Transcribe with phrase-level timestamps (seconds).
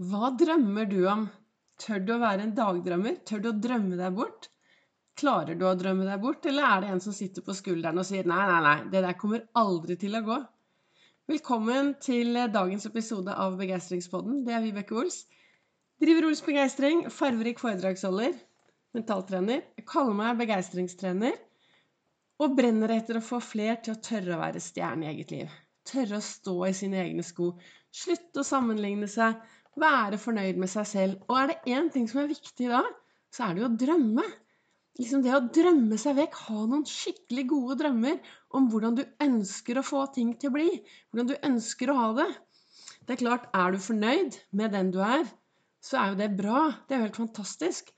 [0.00, 1.26] Hva drømmer du om?
[1.76, 3.18] Tør du å være en dagdrømmer?
[3.28, 4.46] Tør du å drømme deg bort?
[5.20, 8.06] Klarer du å drømme deg bort, eller er det en som sitter på skulderen og
[8.08, 10.38] sier nei, nei, nei, det der kommer aldri til å gå?
[11.28, 14.40] Velkommen til dagens episode av Begeistringspodden.
[14.46, 15.20] Det er Vibeke Ols.
[16.00, 18.40] Driver Ols Begeistring, farverik foredragsholder,
[18.96, 19.66] mentaltrener.
[19.76, 21.36] Jeg kaller meg begeistringstrener
[22.40, 25.60] og brenner etter å få fler til å tørre å være stjerne i eget liv.
[25.84, 27.52] Tørre å stå i sine egne sko.
[27.92, 29.36] Slutte å sammenligne seg
[29.78, 31.18] være fornøyd med seg selv.
[31.28, 32.82] Og er det én ting som er viktig da,
[33.30, 34.26] så er det jo å drømme.
[35.00, 39.78] Liksom det å drømme seg vekk, ha noen skikkelig gode drømmer om hvordan du ønsker
[39.78, 40.68] å få ting til å bli.
[41.10, 42.28] Hvordan du ønsker å ha det.
[43.06, 45.24] Det er klart, er du fornøyd med den du er,
[45.80, 46.66] så er jo det bra.
[46.86, 47.94] Det er jo helt fantastisk.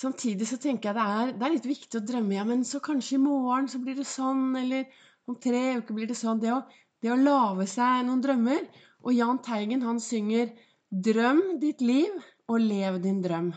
[0.00, 2.36] Samtidig så tenker jeg det er, det er litt viktig å drømme.
[2.36, 4.86] Ja, men så kanskje i morgen så blir det sånn, eller
[5.26, 6.38] om tre uker blir det sånn.
[6.42, 6.60] Det å,
[7.02, 8.68] det å lage seg noen drømmer
[9.00, 10.52] og Jahn Teigen han synger
[10.90, 12.10] 'Drøm ditt liv
[12.48, 13.52] og lev din drøm'.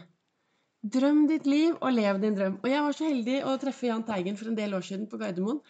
[0.83, 2.59] Drøm ditt liv og lev din drøm.
[2.63, 5.17] Og jeg var så heldig å treffe Jahn Teigen for en del år siden på
[5.17, 5.61] Gardermoen.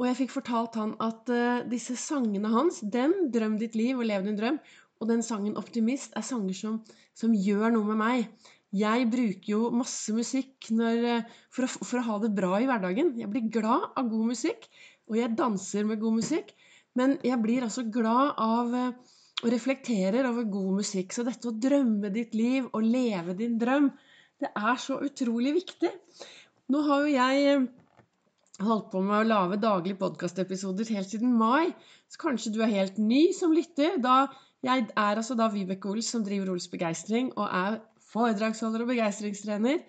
[0.00, 4.08] Og jeg fikk fortalt han at uh, disse sangene hans, den 'Drøm ditt liv og
[4.08, 4.58] lev din drøm',
[5.00, 6.80] og den sangen 'Optimist', er sanger som,
[7.14, 8.48] som gjør noe med meg.
[8.72, 12.68] Jeg bruker jo masse musikk når, uh, for, å, for, å, ha det bra i
[12.68, 13.14] hverdagen.
[13.20, 14.68] Jeg blir glad av god musikk,
[15.08, 16.56] og jeg danser med god musikk.
[16.98, 21.14] Men jeg blir altså glad av eh, og reflekterer over god musikk.
[21.14, 23.90] Så dette å drømme ditt liv og leve din drøm,
[24.42, 25.90] det er så utrolig viktig.
[26.72, 27.64] Nå har jo jeg eh,
[28.62, 31.72] holdt på med å lage daglige podkastepisoder helt siden mai.
[32.12, 33.98] Så kanskje du er helt ny som lytter.
[34.02, 34.26] Da
[34.62, 37.80] jeg er altså da Vibeke Ols som driver Ols Begeistring, og er
[38.12, 39.80] foredragsholder og begeistringstrener.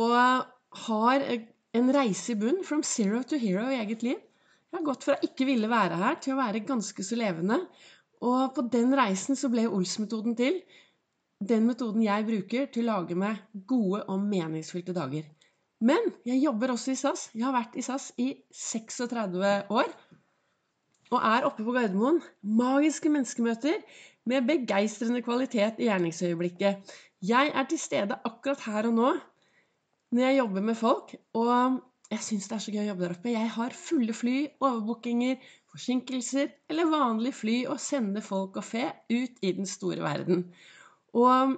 [0.00, 0.16] Og
[0.86, 1.26] har
[1.76, 4.18] en reise i bunn, from zero to hero i eget liv.
[4.70, 7.58] Jeg har gått fra ikke ville være her til å være ganske så levende.
[8.22, 10.60] Og på den reisen så ble Ols-metoden til.
[11.40, 15.26] Den metoden jeg bruker til å lage meg gode og meningsfylte dager.
[15.80, 17.26] Men jeg jobber også i SAS.
[17.34, 19.90] Jeg har vært i SAS i 36 år.
[21.10, 22.20] Og er oppe på Gardermoen.
[22.44, 23.80] Magiske menneskemøter
[24.30, 26.92] med begeistrende kvalitet i gjerningsøyeblikket.
[27.26, 29.10] Jeg er til stede akkurat her og nå
[30.10, 31.14] når jeg jobber med folk.
[31.34, 31.80] Og
[32.10, 33.32] jeg syns det er så gøy å jobbe der oppe.
[33.32, 35.36] Jeg har fulle fly, overbookinger,
[35.70, 40.48] forsinkelser eller vanlig fly og sende folk og fe ut i den store verden.
[41.14, 41.54] Og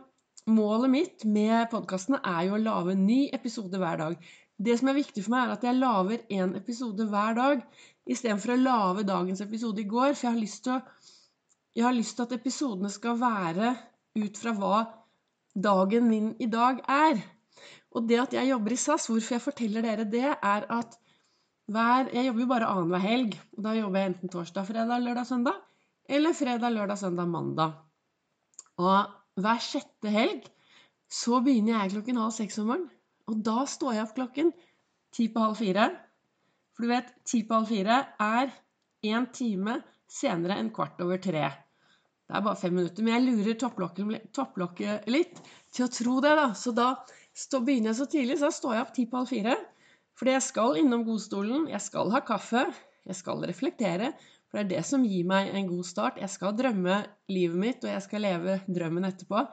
[0.52, 4.30] målet mitt med podkastene er jo å lage en ny episode hver dag.
[4.62, 7.64] Det som er viktig for meg, er at jeg lager én episode hver dag
[8.12, 10.12] istedenfor å lage dagens episode i går.
[10.12, 11.12] For jeg har lyst til, å,
[11.78, 13.72] jeg har lyst til at episodene skal være
[14.20, 14.82] ut fra hva
[15.56, 17.24] dagen min i dag er.
[17.92, 20.98] Og det at jeg jobber i SAS, hvorfor jeg forteller dere det, er at
[21.72, 23.36] hver Jeg jobber jo bare annenhver helg.
[23.56, 25.60] Og da jobber jeg enten torsdag, fredag, lørdag, søndag.
[26.08, 27.72] Eller fredag, lørdag, søndag, mandag.
[28.82, 30.48] Og hver sjette helg
[31.12, 32.90] så begynner jeg klokken halv seks om morgenen.
[33.30, 34.52] Og da står jeg opp klokken
[35.14, 35.88] ti på halv fire.
[36.74, 38.52] For du vet, ti på halv fire er
[39.06, 39.78] én time
[40.10, 41.46] senere enn kvart over tre.
[42.26, 43.04] Det er bare fem minutter.
[43.04, 45.40] Men jeg lurer topplokket, topplokket litt
[45.72, 46.48] til å tro det, da.
[46.56, 46.94] Så da
[47.32, 49.56] Stå, begynner jeg så tidlig, så står jeg opp ti på halv fire.
[50.18, 52.66] Fordi jeg skal innom godstolen, jeg skal ha kaffe,
[53.08, 54.12] jeg skal reflektere.
[54.50, 56.18] For det er det som gir meg en god start.
[56.20, 56.98] Jeg skal drømme
[57.32, 59.46] livet mitt, og jeg skal leve drømmen etterpå.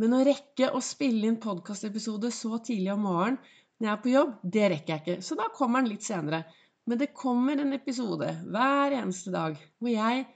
[0.00, 3.40] Men å rekke å spille inn podkastepisode så tidlig om morgenen
[3.80, 5.22] når jeg er på jobb, det rekker jeg ikke.
[5.24, 6.42] Så da kommer den litt senere.
[6.84, 10.26] Men det kommer en episode hver eneste dag hvor jeg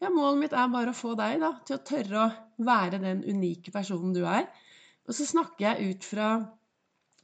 [0.00, 3.18] Ja, målet mitt er bare å få deg da, til å tørre å være den
[3.20, 4.46] unike personen du er.
[5.10, 6.30] Og så snakker jeg ut fra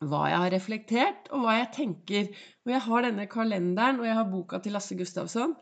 [0.02, 2.30] hva jeg har reflektert, og hva jeg tenker.
[2.66, 5.54] Og jeg har denne kalenderen, og jeg har boka til Lasse Gustavsson.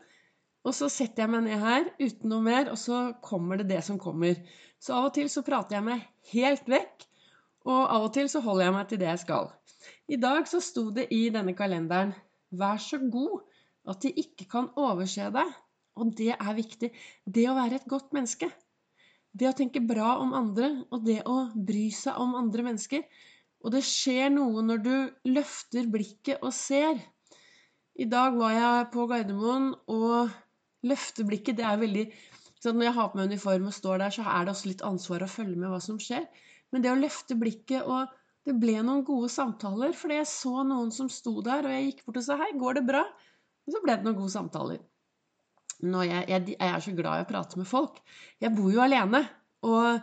[0.65, 3.83] Og så setter jeg meg ned her uten noe mer, og så kommer det det
[3.85, 4.41] som kommer.
[4.81, 7.05] Så av og til så prater jeg meg helt vekk,
[7.69, 9.51] og av og til så holder jeg meg til det jeg skal.
[10.09, 12.15] I dag så sto det i denne kalenderen
[12.55, 13.45] Vær så god
[13.89, 15.55] at de ikke kan overse deg.
[15.95, 16.89] Og det er viktig.
[17.25, 18.49] Det å være et godt menneske.
[19.35, 23.01] Det å tenke bra om andre, og det å bry seg om andre mennesker.
[23.65, 24.93] Og det skjer noe når du
[25.27, 27.01] løfter blikket og ser.
[27.99, 30.31] I dag var jeg på Gardermoen, og
[30.87, 32.05] løfte blikket, det er veldig
[32.63, 34.85] sånn Når jeg har på meg uniform og står der, så er det også litt
[34.87, 36.23] ansvar å følge med hva som skjer.
[36.71, 38.15] Men det å løfte blikket og
[38.45, 42.03] Det ble noen gode samtaler, fordi jeg så noen som sto der, og jeg gikk
[42.05, 43.07] bort og sa 'Hei, går det bra?'
[43.65, 44.83] Og så ble det noen gode samtaler
[45.81, 47.99] jeg, jeg, jeg, er så glad i å prate med folk.
[48.41, 49.25] Jeg bor jo alene.
[49.65, 49.99] Og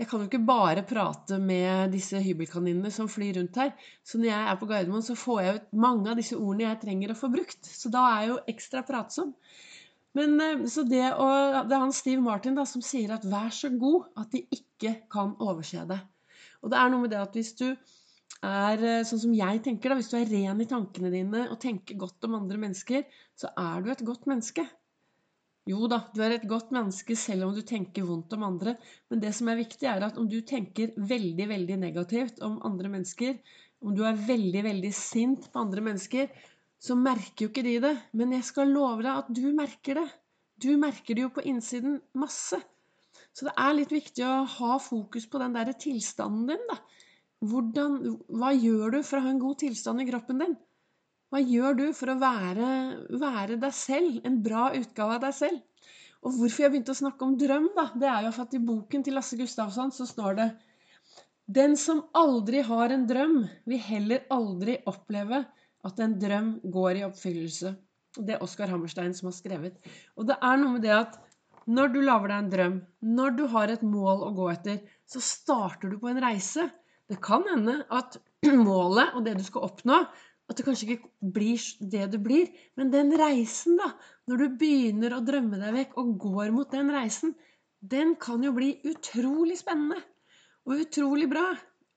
[0.00, 3.74] jeg kan jo ikke bare prate med disse hybelkaninene som flyr rundt her.
[4.02, 6.80] Så når jeg er på Gardermoen, så får jeg ut mange av disse ordene jeg
[6.86, 7.68] trenger å få brukt.
[7.68, 9.34] Så da er jeg jo ekstra pratsom.
[10.16, 11.28] Men eh, så det, å,
[11.68, 14.96] det er han Steve Martin da, som sier at 'vær så god at de ikke
[15.12, 16.08] kan overse deg'.
[16.62, 19.92] Og det er noe med det at hvis du er eh, sånn som jeg tenker,
[19.92, 23.04] da, hvis du er ren i tankene dine og tenker godt om andre mennesker,
[23.38, 24.66] så er du et godt menneske.
[25.70, 28.74] Jo da, du er et godt menneske selv om du tenker vondt om andre.
[29.10, 32.90] Men det som er viktig, er at om du tenker veldig, veldig negativt om andre
[32.96, 33.36] mennesker,
[33.82, 36.32] om du er veldig, veldig sint på andre mennesker,
[36.82, 37.94] så merker jo ikke de det.
[38.18, 40.08] Men jeg skal love deg at du merker det.
[40.62, 42.58] Du merker det jo på innsiden masse.
[43.32, 46.80] Så det er litt viktig å ha fokus på den derre tilstanden din, da.
[47.42, 47.96] Hvordan,
[48.30, 50.52] hva gjør du for å ha en god tilstand i kroppen din?
[51.32, 52.70] Hva gjør du for å være,
[53.16, 55.62] være, deg selv, en bra utgave av deg selv?
[56.20, 58.60] Og hvorfor jeg begynte å snakke om drøm, da, det er jo for at i
[58.60, 60.46] boken til Lasse Gustavsson så står det
[61.56, 65.40] Den som aldri har en drøm, vil heller aldri oppleve
[65.88, 67.72] at en drøm går i oppfyllelse.
[68.20, 69.80] Det er Oskar Hammerstein som har skrevet.
[70.20, 71.16] Og det er noe med det at
[71.64, 72.76] når du lager deg en drøm,
[73.08, 76.68] når du har et mål å gå etter, så starter du på en reise.
[77.08, 78.20] Det kan hende at
[78.68, 80.02] målet og det du skal oppnå,
[80.52, 81.64] at det kanskje ikke blir
[81.94, 82.50] det du blir.
[82.76, 83.90] Men den reisen, da,
[84.28, 87.34] når du begynner å drømme deg vekk og går mot den reisen,
[87.82, 89.98] den kan jo bli utrolig spennende
[90.68, 91.48] og utrolig bra.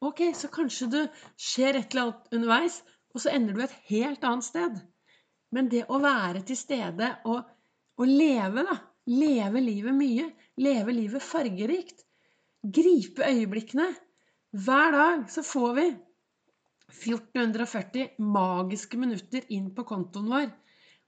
[0.05, 1.03] Ok, så kanskje det
[1.39, 2.79] skjer et eller annet underveis,
[3.13, 4.79] og så ender du et helt annet sted.
[5.55, 7.45] Men det å være til stede og,
[8.01, 8.79] og leve, da.
[9.05, 10.25] Leve livet mye.
[10.57, 12.01] Leve livet fargerikt.
[12.65, 13.91] Gripe øyeblikkene.
[14.65, 15.85] Hver dag så får vi
[16.91, 20.51] 1440 magiske minutter inn på kontoen vår.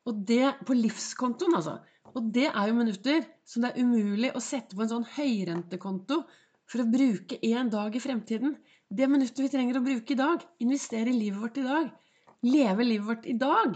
[0.07, 1.77] Og det på livskontoen, altså.
[2.15, 6.21] Og det er jo minutter som det er umulig å sette på en sånn høyrentekonto
[6.68, 8.56] for å bruke én dag i fremtiden.
[8.88, 10.44] Det minuttet vi trenger å bruke i dag.
[10.63, 11.91] Investere i livet vårt i dag.
[12.47, 13.75] Leve livet vårt i dag.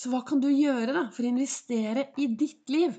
[0.00, 2.96] Så hva kan du gjøre da for å investere i ditt liv?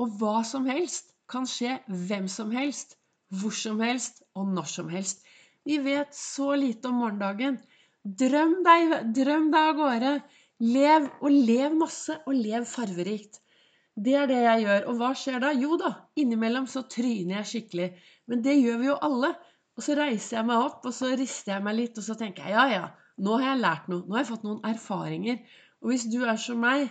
[0.00, 2.96] Og hva som helst kan skje hvem som helst,
[3.32, 5.22] hvor som helst og når som helst.
[5.64, 7.58] Vi vet så lite om morgendagen.
[8.02, 10.12] Drøm deg, drøm deg av gårde.
[10.62, 13.40] Lev, og lev masse, og lev farverikt.
[13.94, 14.86] Det er det jeg gjør.
[14.90, 15.52] Og hva skjer da?
[15.54, 17.88] Jo da, innimellom så tryner jeg skikkelig.
[18.30, 19.32] Men det gjør vi jo alle.
[19.76, 22.44] Og så reiser jeg meg opp, og så rister jeg meg litt, og så tenker
[22.44, 22.88] jeg ja, ja,
[23.24, 24.04] nå har jeg lært noe.
[24.06, 25.38] Nå har jeg fått noen erfaringer.
[25.82, 26.90] Og hvis du er som meg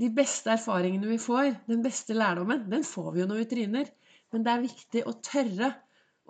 [0.00, 3.88] De beste erfaringene vi får, den beste lærdommen, den får vi jo når vi tryner.
[4.32, 5.68] Men det er viktig å tørre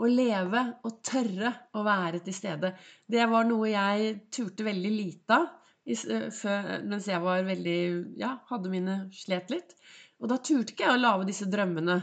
[0.00, 2.72] å leve og tørre å være til stede.
[3.04, 5.48] Det var noe jeg turte veldig lite av
[5.90, 7.78] mens jeg var veldig
[8.20, 9.74] Ja, hadde mine slet litt.
[10.20, 11.96] Og da turte ikke jeg å lage disse drømmene.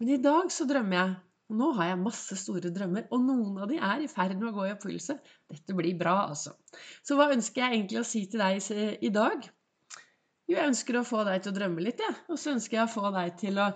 [0.00, 1.18] Men i dag så drømmer jeg.
[1.50, 4.52] Og nå har jeg masse store drømmer, og noen av de er i ferd med
[4.52, 5.16] å gå i oppfyllelse.
[5.50, 6.52] Dette blir bra, altså.
[7.02, 9.48] Så hva ønsker jeg egentlig å si til deg i dag?
[10.46, 12.14] Jo, jeg ønsker å få deg til å drømme litt, jeg.
[12.14, 12.26] Ja.
[12.30, 13.66] Og så ønsker jeg å få deg til å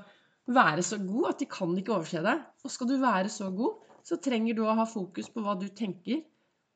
[0.50, 2.44] være så god at de kan ikke overse deg.
[2.64, 5.69] Og skal du være så god, så trenger du å ha fokus på hva du
[5.73, 6.25] tenker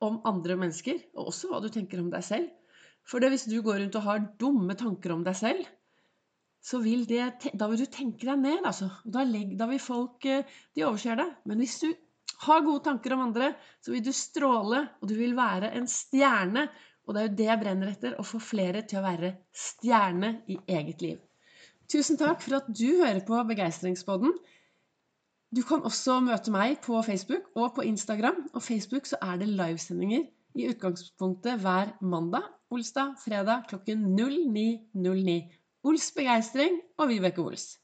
[0.04, 2.48] om andre mennesker, og også hva du tenker om deg selv.
[3.08, 5.68] For hvis du går rundt og har dumme tanker om deg selv,
[6.64, 7.22] så vil det,
[7.54, 8.66] da vil du tenke deg ned.
[8.66, 8.90] altså.
[9.04, 10.44] Da, legg, da vil folk eh,
[10.74, 11.36] De overser deg.
[11.48, 11.88] Men hvis du
[12.44, 13.52] har gode tanker om andre,
[13.84, 16.66] så vil du stråle, og du vil være en stjerne.
[17.06, 20.34] Og det er jo det jeg brenner etter, å få flere til å være stjerne
[20.52, 21.22] i eget liv.
[21.88, 24.34] Tusen takk for at du hører på Begeistringspodden.
[25.56, 28.42] Du kan også møte meg på Facebook og på Instagram.
[28.52, 30.26] Og Facebook så er det livesendinger
[30.58, 35.38] i utgangspunktet hver mandag, olsdag, fredag klokken 09.09.
[35.88, 37.78] Ols begeistring og Vibeke Ols.